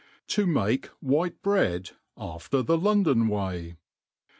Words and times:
To 0.29 0.47
mate 0.47 0.89
Whiu 1.05 1.29
Bready 1.43 1.91
after 2.17 2.63
thi 2.63 2.73
London 2.73 3.27
Way. 3.27 3.77